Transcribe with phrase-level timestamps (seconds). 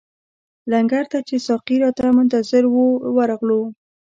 [0.71, 3.61] لنګر ته چې ساقي راته منتظر وو ورغلو.